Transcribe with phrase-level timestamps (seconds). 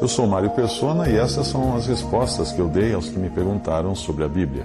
[0.00, 3.30] Eu sou Mário Persona e essas são as respostas que eu dei aos que me
[3.30, 4.64] perguntaram sobre a Bíblia.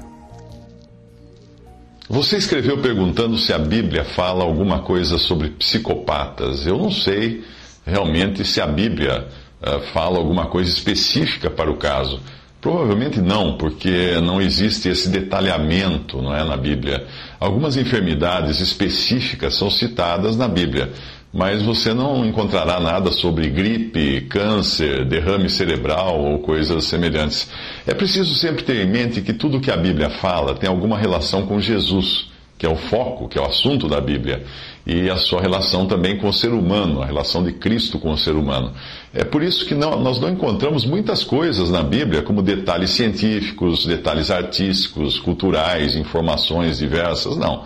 [2.10, 6.66] Você escreveu perguntando se a Bíblia fala alguma coisa sobre psicopatas.
[6.66, 7.44] Eu não sei
[7.86, 9.28] realmente se a Bíblia
[9.62, 12.20] uh, fala alguma coisa específica para o caso.
[12.62, 17.06] Provavelmente não, porque não existe esse detalhamento não é, na Bíblia.
[17.40, 20.92] Algumas enfermidades específicas são citadas na Bíblia,
[21.36, 27.50] mas você não encontrará nada sobre gripe, câncer, derrame cerebral ou coisas semelhantes.
[27.86, 31.46] É preciso sempre ter em mente que tudo que a Bíblia fala tem alguma relação
[31.46, 34.46] com Jesus que é o foco, que é o assunto da Bíblia,
[34.88, 38.18] e a sua relação também com o ser humano, a relação de Cristo com o
[38.18, 38.72] ser humano.
[39.14, 43.86] É por isso que não, nós não encontramos muitas coisas na Bíblia, como detalhes científicos,
[43.86, 47.66] detalhes artísticos, culturais, informações diversas, não.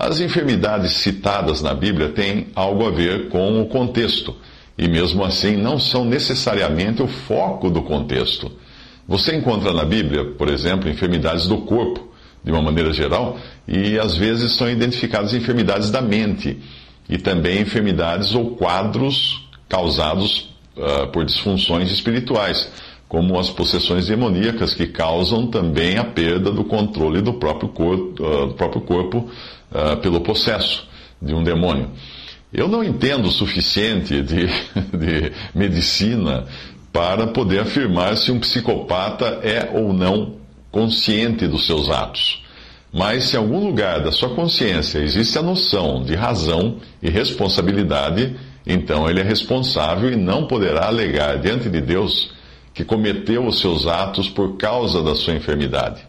[0.00, 4.34] As enfermidades citadas na Bíblia têm algo a ver com o contexto,
[4.78, 8.50] e mesmo assim não são necessariamente o foco do contexto.
[9.06, 12.10] Você encontra na Bíblia, por exemplo, enfermidades do corpo,
[12.42, 13.38] de uma maneira geral,
[13.68, 16.58] e às vezes são identificadas enfermidades da mente
[17.06, 22.72] e também enfermidades ou quadros causados uh, por disfunções espirituais,
[23.10, 28.46] como as possessões demoníacas que causam também a perda do controle do próprio corpo, uh,
[28.46, 29.28] do próprio corpo
[29.72, 30.86] uh, pelo possesso
[31.20, 31.90] de um demônio.
[32.52, 34.46] Eu não entendo o suficiente de,
[34.96, 36.44] de medicina
[36.92, 40.36] para poder afirmar se um psicopata é ou não
[40.70, 42.44] consciente dos seus atos.
[42.92, 48.36] Mas se em algum lugar da sua consciência existe a noção de razão e responsabilidade,
[48.64, 52.38] então ele é responsável e não poderá alegar diante de Deus
[52.80, 56.00] que cometeu os seus atos por causa da sua enfermidade.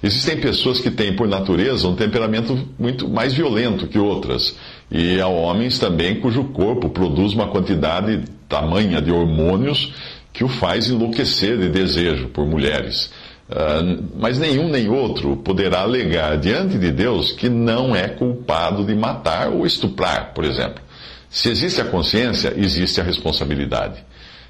[0.00, 4.54] Existem pessoas que têm, por natureza, um temperamento muito mais violento que outras,
[4.88, 9.92] e há homens também cujo corpo produz uma quantidade tamanha de hormônios
[10.32, 13.10] que o faz enlouquecer de desejo por mulheres.
[13.48, 18.94] Uh, mas nenhum nem outro poderá alegar diante de Deus que não é culpado de
[18.94, 20.82] matar ou estuprar, por exemplo.
[21.28, 24.04] Se existe a consciência, existe a responsabilidade.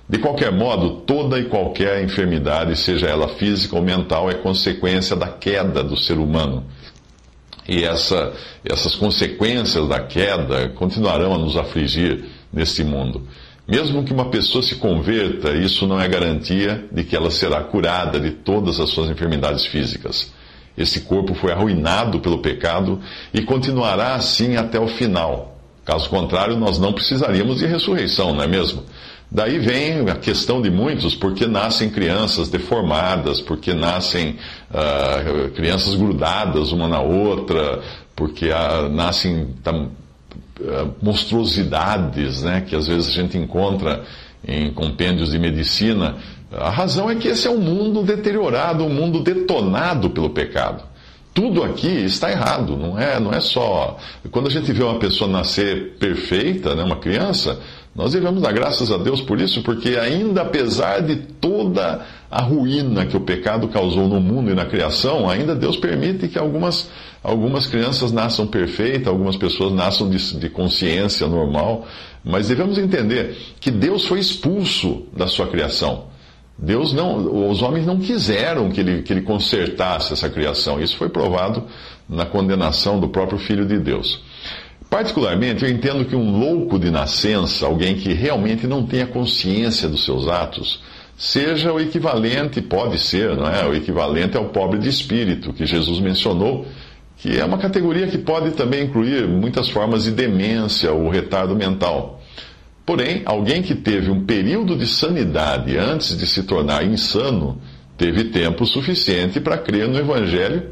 [0.09, 5.29] De qualquer modo, toda e qualquer enfermidade, seja ela física ou mental, é consequência da
[5.29, 6.65] queda do ser humano.
[7.67, 8.33] E essa,
[8.63, 13.27] essas consequências da queda continuarão a nos afligir neste mundo.
[13.67, 18.21] Mesmo que uma pessoa se converta, isso não é garantia de que ela será curada
[18.21, 20.31] de todas as suas enfermidades físicas.
[20.77, 23.01] Esse corpo foi arruinado pelo pecado
[23.33, 25.57] e continuará assim até o final.
[25.83, 28.83] Caso contrário, nós não precisaríamos de ressurreição, não é mesmo?
[29.31, 34.37] Daí vem a questão de muitos, porque nascem crianças deformadas, porque nascem
[34.71, 37.83] uh, crianças grudadas uma na outra,
[38.15, 39.49] porque uh, nascem
[40.61, 44.05] eh, monstruosidades né, que às vezes a gente encontra
[44.47, 46.17] em compêndios de medicina.
[46.53, 50.85] A razão é que esse é um mundo deteriorado, um mundo detonado pelo pecado.
[51.35, 53.99] Tudo aqui está errado, não é, não é só.
[54.31, 57.59] Quando a gente vê uma pessoa nascer perfeita, né, uma criança,
[57.95, 63.07] nós devemos dar graças a Deus por isso, porque ainda apesar de toda a ruína
[63.07, 66.91] que o pecado causou no mundo e na criação, ainda Deus permite que algumas,
[67.23, 71.87] algumas crianças nasçam perfeitas, algumas pessoas nasçam de, de consciência normal,
[72.25, 76.07] mas devemos entender que Deus foi expulso da sua criação.
[76.59, 80.81] Deus não, os homens não quiseram que ele, que ele consertasse essa criação.
[80.81, 81.65] Isso foi provado
[82.09, 84.21] na condenação do próprio Filho de Deus.
[84.95, 90.05] Particularmente, eu entendo que um louco de nascença, alguém que realmente não tenha consciência dos
[90.05, 90.81] seus atos,
[91.17, 93.67] seja o equivalente, pode ser, não é?
[93.67, 96.65] O equivalente ao pobre de espírito, que Jesus mencionou,
[97.17, 102.23] que é uma categoria que pode também incluir muitas formas de demência ou retardo mental.
[102.87, 107.61] Porém, alguém que teve um período de sanidade antes de se tornar insano,
[107.99, 110.71] teve tempo suficiente para crer no Evangelho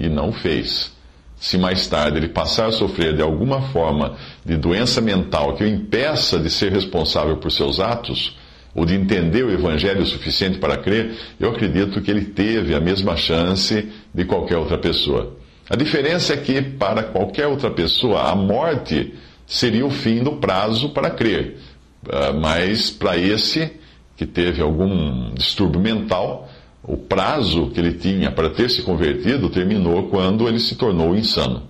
[0.00, 0.96] e não fez.
[1.40, 5.68] Se mais tarde ele passar a sofrer de alguma forma de doença mental que o
[5.68, 8.36] impeça de ser responsável por seus atos,
[8.74, 12.80] ou de entender o Evangelho o suficiente para crer, eu acredito que ele teve a
[12.80, 15.36] mesma chance de qualquer outra pessoa.
[15.68, 19.14] A diferença é que, para qualquer outra pessoa, a morte
[19.46, 21.58] seria o fim do prazo para crer.
[22.10, 23.70] Ah, mas para esse
[24.16, 26.48] que teve algum distúrbio mental,
[26.82, 31.68] o prazo que ele tinha para ter se convertido terminou quando ele se tornou insano.